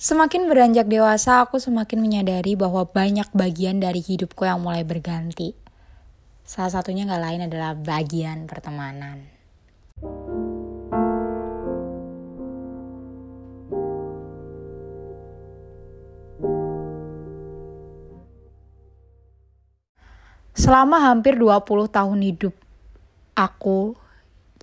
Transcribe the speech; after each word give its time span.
Semakin 0.00 0.48
beranjak 0.48 0.88
dewasa, 0.88 1.44
aku 1.44 1.60
semakin 1.60 2.00
menyadari 2.00 2.56
bahwa 2.56 2.88
banyak 2.88 3.28
bagian 3.36 3.84
dari 3.84 4.00
hidupku 4.00 4.48
yang 4.48 4.64
mulai 4.64 4.80
berganti. 4.80 5.52
Salah 6.40 6.72
satunya 6.72 7.04
gak 7.04 7.20
lain 7.20 7.44
adalah 7.44 7.76
bagian 7.76 8.48
pertemanan. 8.48 9.28
Selama 20.56 21.12
hampir 21.12 21.36
20 21.36 21.60
tahun 21.92 22.20
hidup 22.24 22.56
aku, 23.36 24.00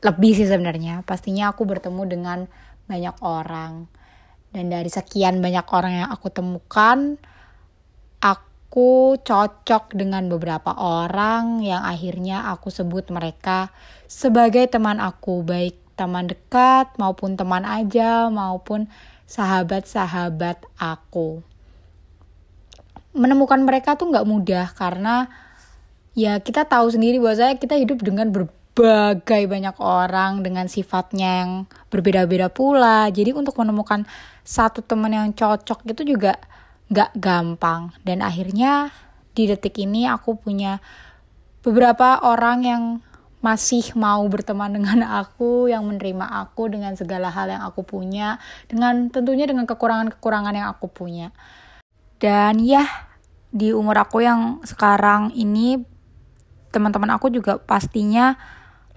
lebih 0.01 0.33
sih 0.33 0.49
sebenarnya, 0.49 1.05
pastinya 1.05 1.53
aku 1.53 1.61
bertemu 1.61 2.03
dengan 2.09 2.39
banyak 2.89 3.21
orang 3.21 3.85
dan 4.57 4.73
dari 4.73 4.89
sekian 4.89 5.37
banyak 5.37 5.69
orang 5.69 5.93
yang 6.01 6.09
aku 6.09 6.33
temukan, 6.33 7.21
aku 8.17 9.21
cocok 9.21 9.93
dengan 9.93 10.25
beberapa 10.33 10.73
orang 10.73 11.61
yang 11.61 11.85
akhirnya 11.85 12.49
aku 12.49 12.73
sebut 12.73 13.13
mereka 13.13 13.69
sebagai 14.09 14.65
teman 14.65 14.97
aku, 14.97 15.45
baik 15.45 15.77
teman 15.93 16.25
dekat 16.25 16.89
maupun 16.97 17.37
teman 17.37 17.69
aja 17.69 18.33
maupun 18.33 18.89
sahabat-sahabat 19.29 20.65
aku. 20.81 21.45
Menemukan 23.13 23.61
mereka 23.61 23.93
tuh 23.93 24.09
nggak 24.09 24.25
mudah 24.25 24.73
karena 24.73 25.29
ya 26.17 26.41
kita 26.41 26.65
tahu 26.65 26.89
sendiri 26.89 27.21
bahwa 27.21 27.37
saya 27.37 27.53
kita 27.61 27.77
hidup 27.77 28.01
dengan 28.01 28.33
ber 28.33 28.49
berbagai 28.77 29.49
banyak 29.49 29.73
orang 29.81 30.45
dengan 30.45 30.69
sifatnya 30.69 31.41
yang 31.41 31.51
berbeda-beda 31.89 32.53
pula. 32.53 33.09
Jadi 33.09 33.33
untuk 33.33 33.57
menemukan 33.57 34.05
satu 34.45 34.85
teman 34.85 35.17
yang 35.17 35.33
cocok 35.33 35.81
itu 35.89 36.13
juga 36.13 36.37
gak 36.93 37.09
gampang. 37.17 37.89
Dan 38.05 38.21
akhirnya 38.21 38.93
di 39.33 39.49
detik 39.49 39.81
ini 39.81 40.05
aku 40.05 40.37
punya 40.37 40.77
beberapa 41.65 42.21
orang 42.21 42.59
yang 42.61 42.83
masih 43.41 43.97
mau 43.97 44.21
berteman 44.29 44.69
dengan 44.69 45.01
aku, 45.25 45.73
yang 45.73 45.81
menerima 45.89 46.45
aku 46.45 46.69
dengan 46.69 46.93
segala 46.93 47.33
hal 47.33 47.49
yang 47.49 47.65
aku 47.65 47.81
punya, 47.81 48.37
dengan 48.69 49.09
tentunya 49.09 49.49
dengan 49.49 49.65
kekurangan-kekurangan 49.65 50.53
yang 50.53 50.69
aku 50.69 50.85
punya. 50.85 51.33
Dan 52.21 52.61
ya, 52.61 52.85
di 53.49 53.73
umur 53.73 54.05
aku 54.05 54.21
yang 54.21 54.61
sekarang 54.61 55.33
ini 55.33 55.81
teman-teman 56.69 57.17
aku 57.17 57.33
juga 57.33 57.57
pastinya 57.57 58.37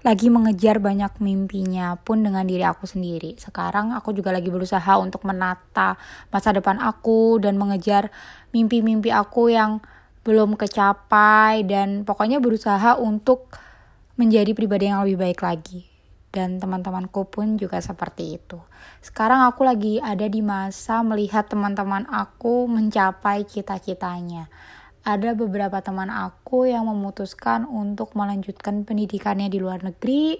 lagi 0.01 0.33
mengejar 0.33 0.81
banyak 0.81 1.21
mimpinya 1.21 1.93
pun 2.01 2.25
dengan 2.25 2.41
diri 2.41 2.65
aku 2.65 2.89
sendiri. 2.89 3.37
Sekarang 3.37 3.93
aku 3.93 4.17
juga 4.17 4.33
lagi 4.33 4.49
berusaha 4.49 4.97
untuk 4.97 5.21
menata 5.29 5.97
masa 6.33 6.49
depan 6.49 6.81
aku 6.81 7.37
dan 7.37 7.61
mengejar 7.61 8.09
mimpi-mimpi 8.49 9.13
aku 9.13 9.53
yang 9.53 9.77
belum 10.25 10.57
kecapai 10.57 11.65
dan 11.69 12.01
pokoknya 12.01 12.41
berusaha 12.41 12.97
untuk 12.97 13.53
menjadi 14.17 14.53
pribadi 14.57 14.89
yang 14.89 15.05
lebih 15.05 15.21
baik 15.21 15.39
lagi. 15.45 15.85
Dan 16.31 16.63
teman-temanku 16.63 17.27
pun 17.27 17.59
juga 17.59 17.83
seperti 17.83 18.39
itu. 18.39 18.57
Sekarang 19.03 19.45
aku 19.45 19.67
lagi 19.67 19.99
ada 19.99 20.25
di 20.25 20.39
masa 20.39 21.03
melihat 21.05 21.45
teman-teman 21.45 22.07
aku 22.07 22.71
mencapai 22.71 23.43
cita-citanya 23.45 24.47
ada 25.01 25.33
beberapa 25.33 25.81
teman 25.81 26.13
aku 26.13 26.69
yang 26.69 26.85
memutuskan 26.85 27.65
untuk 27.65 28.13
melanjutkan 28.13 28.85
pendidikannya 28.85 29.49
di 29.49 29.57
luar 29.57 29.81
negeri 29.81 30.37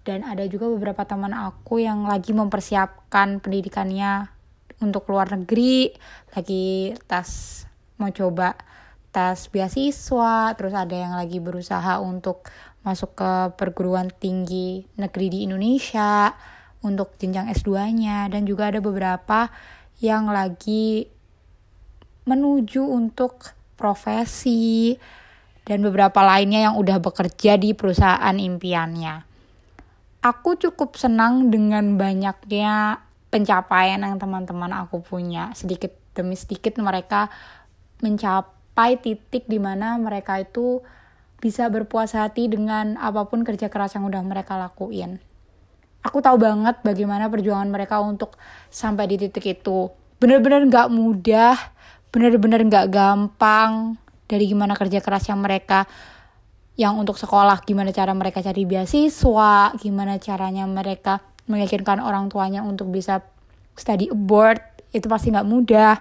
dan 0.00 0.24
ada 0.24 0.48
juga 0.48 0.72
beberapa 0.72 1.04
teman 1.04 1.36
aku 1.36 1.84
yang 1.84 2.08
lagi 2.08 2.32
mempersiapkan 2.32 3.44
pendidikannya 3.44 4.32
untuk 4.80 5.04
luar 5.12 5.28
negeri 5.36 5.92
lagi 6.32 6.96
tes 7.04 7.62
mau 8.00 8.08
coba 8.08 8.56
tes 9.12 9.52
beasiswa 9.52 10.56
terus 10.56 10.72
ada 10.72 10.96
yang 10.96 11.12
lagi 11.12 11.36
berusaha 11.36 12.00
untuk 12.00 12.48
masuk 12.80 13.12
ke 13.12 13.32
perguruan 13.60 14.08
tinggi 14.08 14.88
negeri 14.96 15.26
di 15.28 15.38
Indonesia 15.44 16.32
untuk 16.80 17.12
jenjang 17.20 17.52
S2-nya 17.52 18.32
dan 18.32 18.48
juga 18.48 18.72
ada 18.72 18.80
beberapa 18.80 19.52
yang 20.00 20.32
lagi 20.32 21.04
menuju 22.24 22.80
untuk 22.80 23.59
profesi, 23.80 25.00
dan 25.64 25.80
beberapa 25.80 26.20
lainnya 26.20 26.68
yang 26.68 26.74
udah 26.76 27.00
bekerja 27.00 27.56
di 27.56 27.72
perusahaan 27.72 28.36
impiannya. 28.36 29.24
Aku 30.20 30.60
cukup 30.60 31.00
senang 31.00 31.48
dengan 31.48 31.96
banyaknya 31.96 33.00
pencapaian 33.32 34.04
yang 34.04 34.20
teman-teman 34.20 34.68
aku 34.84 35.00
punya. 35.00 35.48
Sedikit 35.56 35.96
demi 36.12 36.36
sedikit 36.36 36.76
mereka 36.76 37.32
mencapai 38.04 39.00
titik 39.00 39.48
di 39.48 39.56
mana 39.56 39.96
mereka 39.96 40.36
itu 40.36 40.84
bisa 41.40 41.72
berpuas 41.72 42.12
hati 42.12 42.52
dengan 42.52 43.00
apa 43.00 43.24
pun 43.24 43.46
kerja 43.48 43.72
keras 43.72 43.96
yang 43.96 44.04
udah 44.04 44.20
mereka 44.20 44.60
lakuin. 44.60 45.22
Aku 46.04 46.20
tahu 46.20 46.36
banget 46.36 46.80
bagaimana 46.84 47.32
perjuangan 47.32 47.68
mereka 47.68 48.00
untuk 48.00 48.36
sampai 48.68 49.08
di 49.08 49.16
titik 49.20 49.60
itu. 49.60 49.88
Bener-bener 50.20 50.68
gak 50.68 50.92
mudah, 50.92 51.56
bener-bener 52.10 52.62
gak 52.66 52.90
gampang 52.90 53.98
dari 54.30 54.46
gimana 54.46 54.78
kerja 54.78 55.02
keras 55.02 55.26
yang 55.26 55.42
mereka. 55.42 55.86
Yang 56.78 56.94
untuk 56.96 57.16
sekolah 57.18 57.60
gimana 57.66 57.90
cara 57.90 58.14
mereka 58.14 58.40
cari 58.40 58.64
beasiswa 58.64 59.74
gimana 59.76 60.16
caranya 60.16 60.64
mereka 60.64 61.20
meyakinkan 61.50 61.98
orang 61.98 62.30
tuanya 62.30 62.62
untuk 62.62 62.88
bisa 62.88 63.20
study 63.74 64.08
abroad 64.08 64.62
itu 64.94 65.06
pasti 65.10 65.34
nggak 65.34 65.48
mudah. 65.48 65.94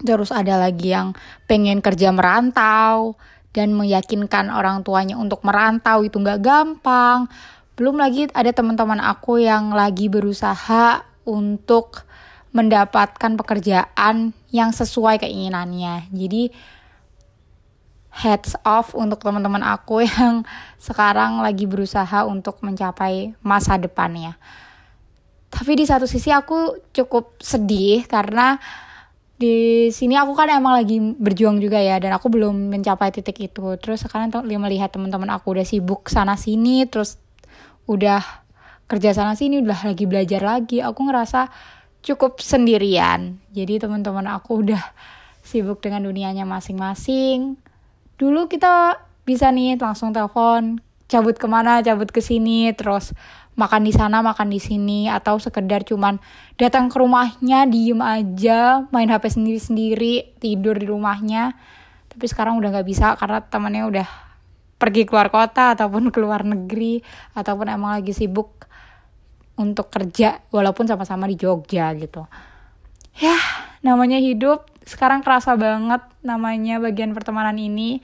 Terus 0.00 0.32
ada 0.32 0.56
lagi 0.56 0.92
yang 0.92 1.12
pengen 1.46 1.84
kerja 1.84 2.10
merantau 2.10 3.14
dan 3.52 3.74
meyakinkan 3.76 4.48
orang 4.48 4.80
tuanya 4.80 5.18
untuk 5.18 5.44
merantau 5.46 6.02
itu 6.02 6.16
nggak 6.16 6.40
gampang. 6.40 7.30
Belum 7.76 7.96
lagi 7.96 8.28
ada 8.32 8.52
teman-teman 8.52 9.00
aku 9.00 9.40
yang 9.40 9.72
lagi 9.72 10.08
berusaha 10.12 11.04
untuk 11.24 12.04
mendapatkan 12.50 13.38
pekerjaan 13.38 14.34
yang 14.50 14.70
sesuai 14.74 15.22
keinginannya. 15.22 16.10
Jadi 16.10 16.50
heads 18.10 18.58
off 18.66 18.92
untuk 18.98 19.22
teman-teman 19.22 19.62
aku 19.62 20.02
yang 20.10 20.42
sekarang 20.82 21.38
lagi 21.40 21.64
berusaha 21.70 22.26
untuk 22.26 22.58
mencapai 22.60 23.38
masa 23.40 23.78
depannya. 23.78 24.34
Tapi 25.50 25.74
di 25.78 25.84
satu 25.86 26.06
sisi 26.06 26.30
aku 26.30 26.78
cukup 26.94 27.42
sedih 27.42 28.06
karena 28.06 28.58
di 29.40 29.88
sini 29.88 30.20
aku 30.20 30.36
kan 30.36 30.52
emang 30.52 30.76
lagi 30.76 31.00
berjuang 31.00 31.64
juga 31.64 31.80
ya 31.80 31.96
dan 31.96 32.12
aku 32.12 32.28
belum 32.30 32.70
mencapai 32.70 33.10
titik 33.10 33.40
itu. 33.40 33.74
Terus 33.80 34.04
sekarang 34.04 34.30
melihat 34.60 34.92
teman-teman 34.92 35.32
aku 35.32 35.56
udah 35.56 35.66
sibuk 35.66 36.06
sana 36.12 36.36
sini 36.38 36.86
terus 36.86 37.18
udah 37.88 38.22
kerja 38.86 39.14
sana 39.16 39.34
sini 39.34 39.64
udah 39.64 39.90
lagi 39.90 40.04
belajar 40.06 40.42
lagi. 40.44 40.84
Aku 40.84 41.02
ngerasa 41.02 41.50
cukup 42.00 42.40
sendirian. 42.40 43.40
Jadi 43.52 43.80
teman-teman 43.80 44.24
aku 44.28 44.64
udah 44.64 44.80
sibuk 45.44 45.80
dengan 45.80 46.04
dunianya 46.04 46.44
masing-masing. 46.48 47.56
Dulu 48.20 48.48
kita 48.48 49.00
bisa 49.24 49.48
nih 49.52 49.76
langsung 49.80 50.12
telepon, 50.12 50.80
cabut 51.10 51.36
ke 51.36 51.46
mana, 51.48 51.82
cabut 51.84 52.08
ke 52.08 52.22
sini, 52.22 52.72
terus 52.76 53.12
makan 53.58 53.84
di 53.84 53.92
sana, 53.92 54.24
makan 54.24 54.48
di 54.48 54.60
sini, 54.62 55.10
atau 55.10 55.36
sekedar 55.36 55.84
cuman 55.84 56.22
datang 56.56 56.88
ke 56.88 56.96
rumahnya, 56.96 57.68
diem 57.68 58.00
aja, 58.00 58.88
main 58.94 59.10
HP 59.10 59.36
sendiri-sendiri, 59.36 60.38
tidur 60.40 60.78
di 60.78 60.86
rumahnya. 60.88 61.58
Tapi 62.10 62.24
sekarang 62.26 62.56
udah 62.58 62.80
gak 62.80 62.88
bisa 62.88 63.14
karena 63.18 63.44
temannya 63.44 63.84
udah 63.86 64.08
pergi 64.80 65.04
keluar 65.04 65.28
kota 65.28 65.76
ataupun 65.76 66.08
keluar 66.14 66.40
negeri 66.46 67.04
ataupun 67.36 67.68
emang 67.68 68.00
lagi 68.00 68.16
sibuk 68.16 68.69
untuk 69.60 69.92
kerja 69.92 70.40
walaupun 70.48 70.88
sama-sama 70.88 71.28
di 71.28 71.36
Jogja 71.36 71.92
gitu. 71.92 72.24
Ya, 73.20 73.36
namanya 73.84 74.16
hidup 74.16 74.64
sekarang 74.88 75.20
kerasa 75.20 75.54
banget 75.60 76.00
namanya 76.24 76.80
bagian 76.80 77.12
pertemanan 77.12 77.60
ini 77.60 78.00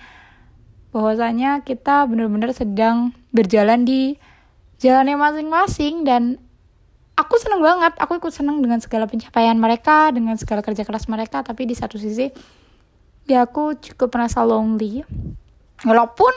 bahwasanya 0.92 1.64
kita 1.64 2.04
benar-benar 2.04 2.52
sedang 2.52 3.16
berjalan 3.32 3.88
di 3.88 4.20
jalannya 4.76 5.16
masing-masing 5.16 6.04
dan 6.04 6.36
aku 7.16 7.40
seneng 7.40 7.64
banget 7.64 7.96
aku 7.96 8.20
ikut 8.20 8.32
seneng 8.32 8.60
dengan 8.60 8.78
segala 8.80 9.08
pencapaian 9.08 9.56
mereka 9.56 10.12
dengan 10.12 10.36
segala 10.36 10.60
kerja 10.60 10.84
keras 10.84 11.08
mereka 11.08 11.40
tapi 11.40 11.64
di 11.64 11.72
satu 11.72 11.96
sisi 11.96 12.28
ya 13.24 13.48
aku 13.48 13.76
cukup 13.80 14.12
merasa 14.12 14.44
lonely 14.44 15.02
walaupun 15.82 16.32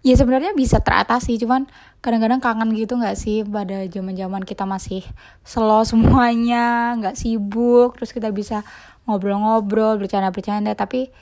ya 0.00 0.16
sebenarnya 0.16 0.56
bisa 0.56 0.80
teratasi 0.80 1.36
cuman 1.36 1.68
kadang-kadang 2.00 2.40
kangen 2.40 2.72
gitu 2.72 2.96
nggak 2.96 3.16
sih? 3.16 3.44
Pada 3.44 3.84
zaman-zaman 3.84 4.42
kita 4.48 4.64
masih 4.64 5.04
slow 5.44 5.84
semuanya 5.90 6.96
nggak 6.96 7.16
sibuk 7.16 7.96
terus 8.00 8.12
kita 8.16 8.32
bisa 8.32 8.64
ngobrol-ngobrol 9.04 10.00
bercanda-bercanda 10.00 10.72
tapi 10.76 11.12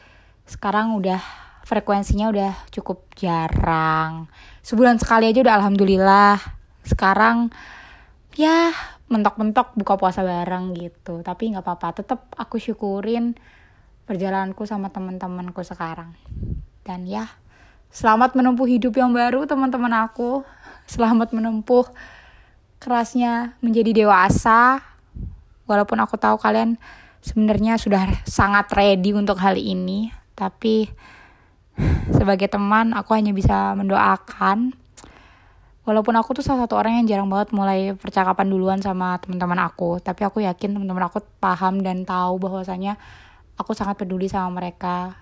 sekarang 0.49 0.97
udah 0.97 1.21
frekuensinya 1.69 2.33
udah 2.33 2.53
cukup 2.73 3.05
jarang. 3.13 4.33
Sebulan 4.65 4.97
sekali 4.97 5.29
aja 5.29 5.45
udah 5.45 5.55
alhamdulillah. 5.61 6.41
Sekarang 6.81 7.53
ya 8.33 8.73
mentok-mentok 9.13 9.77
buka 9.77 10.01
puasa 10.01 10.25
bareng 10.25 10.73
gitu. 10.73 11.21
Tapi 11.21 11.53
nggak 11.53 11.65
apa-apa 11.65 12.01
tetap 12.01 12.33
aku 12.41 12.57
syukurin 12.57 13.37
perjalananku 14.09 14.65
sama 14.65 14.89
teman-temanku 14.89 15.61
sekarang. 15.61 16.17
Dan 16.89 17.05
ya 17.05 17.29
selamat 17.89 18.37
menempuh 18.37 18.69
hidup 18.69 18.97
yang 18.97 19.13
baru 19.17 19.49
teman-teman 19.49 19.93
aku. 20.05 20.45
Selamat 20.89 21.33
menempuh 21.33 21.89
kerasnya 22.81 23.57
menjadi 23.61 24.05
dewasa. 24.05 24.81
Walaupun 25.69 26.01
aku 26.01 26.17
tahu 26.17 26.41
kalian 26.41 26.81
sebenarnya 27.21 27.77
sudah 27.77 28.09
sangat 28.25 28.73
ready 28.73 29.13
untuk 29.13 29.37
hal 29.37 29.59
ini 29.59 30.09
tapi 30.33 30.89
sebagai 32.15 32.49
teman 32.49 32.97
aku 32.97 33.13
hanya 33.13 33.37
bisa 33.37 33.77
mendoakan. 33.77 34.73
Walaupun 35.85 36.15
aku 36.21 36.37
tuh 36.37 36.45
salah 36.45 36.69
satu 36.69 36.77
orang 36.77 37.01
yang 37.01 37.07
jarang 37.09 37.29
banget 37.33 37.49
mulai 37.57 37.97
percakapan 37.97 38.45
duluan 38.53 38.77
sama 38.85 39.17
teman-teman 39.25 39.57
aku 39.65 39.97
tapi 40.05 40.21
aku 40.21 40.45
yakin 40.45 40.77
teman-teman 40.77 41.09
aku 41.09 41.25
paham 41.41 41.81
dan 41.81 42.05
tahu 42.05 42.37
bahwasanya 42.37 43.01
aku 43.57 43.73
sangat 43.73 43.97
peduli 43.97 44.29
sama 44.29 44.61
mereka. 44.61 45.17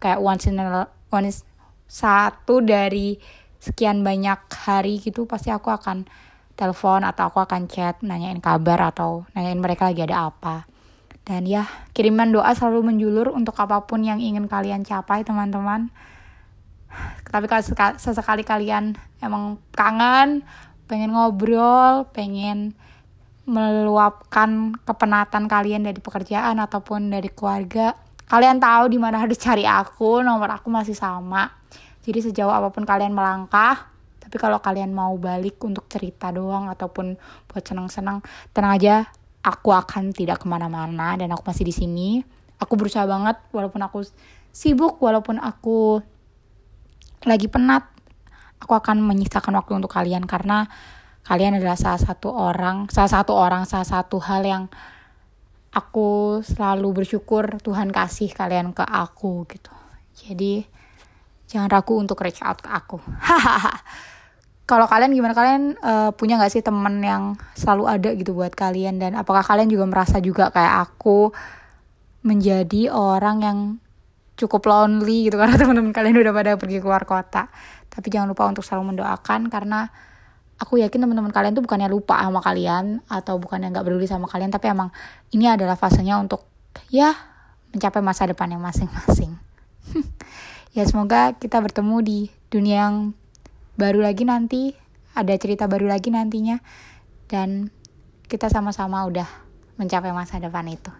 Kayak 0.00 0.20
once 0.20 0.48
in 0.48 0.60
a, 0.60 0.88
once 1.12 1.44
satu 1.88 2.60
dari 2.60 3.16
sekian 3.58 4.06
banyak 4.06 4.38
hari 4.52 5.02
gitu 5.02 5.26
pasti 5.26 5.50
aku 5.50 5.72
akan 5.72 6.06
telepon 6.54 7.02
atau 7.02 7.30
aku 7.32 7.42
akan 7.42 7.66
chat 7.66 7.98
nanyain 8.04 8.38
kabar 8.38 8.92
atau 8.94 9.26
nanyain 9.34 9.58
mereka 9.58 9.90
lagi 9.90 10.04
ada 10.04 10.30
apa. 10.30 10.68
Dan 11.24 11.44
ya 11.44 11.68
kiriman 11.92 12.32
doa 12.32 12.52
selalu 12.56 12.92
menjulur 12.92 13.32
untuk 13.32 13.56
apa 13.60 13.84
pun 13.84 14.00
yang 14.00 14.20
ingin 14.20 14.48
kalian 14.48 14.84
capai 14.84 15.24
teman-teman. 15.24 15.92
Tapi 17.28 17.46
kalau 17.48 17.62
sesekali 18.00 18.44
kalian 18.44 18.96
emang 19.20 19.60
kangen 19.76 20.44
pengen 20.88 21.12
ngobrol 21.12 22.08
pengen 22.16 22.72
meluapkan 23.44 24.76
kepenatan 24.88 25.48
kalian 25.48 25.84
dari 25.84 26.00
pekerjaan 26.00 26.56
ataupun 26.60 27.12
dari 27.12 27.28
keluarga 27.28 27.96
kalian 28.28 28.60
tahu 28.60 28.92
di 28.92 28.98
mana 29.00 29.18
harus 29.18 29.40
cari 29.40 29.64
aku 29.64 30.20
nomor 30.20 30.52
aku 30.52 30.68
masih 30.68 30.94
sama. 30.94 31.48
Jadi 32.04 32.30
sejauh 32.30 32.52
apa 32.52 32.72
pun 32.72 32.88
kalian 32.88 33.12
melangkah 33.12 33.88
tapi 34.28 34.36
kalau 34.36 34.60
kalian 34.60 34.92
mau 34.92 35.16
balik 35.16 35.56
untuk 35.64 35.88
cerita 35.88 36.28
doang 36.28 36.68
ataupun 36.68 37.16
buat 37.48 37.64
senang-senang 37.64 38.20
tenang 38.52 38.76
aja 38.76 38.94
aku 39.40 39.72
akan 39.72 40.12
tidak 40.12 40.44
ke 40.44 40.46
mana-mana 40.46 41.16
dan 41.16 41.32
aku 41.32 41.48
masih 41.48 41.64
di 41.64 41.72
sini. 41.72 42.10
Aku 42.60 42.76
berusaha 42.76 43.08
banget 43.08 43.40
walaupun 43.56 43.80
aku 43.80 44.04
sibuk 44.52 45.00
walaupun 45.00 45.40
aku 45.40 46.04
lagi 47.24 47.48
penat, 47.48 47.88
aku 48.60 48.76
akan 48.76 49.00
menyisakan 49.00 49.56
waktu 49.56 49.80
untuk 49.80 49.88
kalian. 49.88 50.28
Karena 50.28 50.68
kalian 51.24 51.56
adalah 51.56 51.80
salah 51.80 51.96
satu 51.96 52.28
orang, 52.28 52.92
salah 52.92 53.08
satu 53.08 53.32
orang, 53.32 53.64
salah 53.64 53.88
satu 53.88 54.20
hal 54.20 54.44
yang 54.44 54.62
aku 55.72 56.40
selalu 56.40 57.04
bersyukur 57.04 57.60
Tuhan 57.60 57.92
kasih 57.92 58.32
kalian 58.32 58.72
ke 58.72 58.84
aku 58.84 59.44
gitu. 59.50 59.72
Jadi 60.16 60.64
jangan 61.48 61.68
ragu 61.72 61.96
untuk 61.96 62.20
reach 62.20 62.40
out 62.44 62.60
ke 62.60 62.70
aku. 62.70 62.98
Kalau 64.68 64.84
kalian 64.84 65.16
gimana 65.16 65.32
kalian 65.32 65.80
uh, 65.80 66.12
punya 66.12 66.36
gak 66.36 66.52
sih 66.52 66.60
temen 66.60 67.00
yang 67.00 67.40
selalu 67.56 67.88
ada 67.88 68.10
gitu 68.12 68.36
buat 68.36 68.52
kalian 68.52 69.00
dan 69.00 69.16
apakah 69.16 69.40
kalian 69.40 69.72
juga 69.72 69.88
merasa 69.88 70.20
juga 70.20 70.52
kayak 70.52 70.92
aku 70.92 71.32
menjadi 72.20 72.92
orang 72.92 73.36
yang 73.40 73.58
cukup 74.36 74.68
lonely 74.68 75.32
gitu 75.32 75.36
karena 75.40 75.56
teman-teman 75.56 75.92
kalian 75.96 76.20
udah 76.20 76.32
pada 76.36 76.52
pergi 76.60 76.78
keluar 76.84 77.08
kota. 77.08 77.48
Tapi 77.88 78.06
jangan 78.12 78.28
lupa 78.28 78.44
untuk 78.44 78.60
selalu 78.60 78.94
mendoakan 78.94 79.48
karena 79.48 79.88
aku 80.58 80.82
yakin 80.82 81.06
teman-teman 81.06 81.30
kalian 81.30 81.54
tuh 81.54 81.62
bukannya 81.62 81.86
lupa 81.86 82.18
sama 82.18 82.42
kalian 82.42 83.00
atau 83.06 83.38
bukannya 83.38 83.70
nggak 83.70 83.86
peduli 83.86 84.10
sama 84.10 84.26
kalian 84.26 84.50
tapi 84.50 84.70
emang 84.70 84.90
ini 85.30 85.46
adalah 85.46 85.78
fasenya 85.78 86.18
untuk 86.18 86.42
ya 86.90 87.14
mencapai 87.72 88.02
masa 88.02 88.26
depan 88.26 88.48
yang 88.50 88.62
masing-masing. 88.64 89.36
ya 90.76 90.82
semoga 90.88 91.36
kita 91.36 91.60
bertemu 91.60 91.96
di 92.00 92.18
dunia 92.48 92.88
yang 92.88 92.96
baru 93.78 94.02
lagi 94.02 94.24
nanti, 94.26 94.74
ada 95.14 95.34
cerita 95.36 95.70
baru 95.70 95.86
lagi 95.86 96.10
nantinya 96.10 96.58
dan 97.28 97.70
kita 98.26 98.48
sama-sama 98.48 99.04
udah 99.04 99.28
mencapai 99.76 100.10
masa 100.10 100.40
depan 100.40 100.66
itu. 100.68 100.90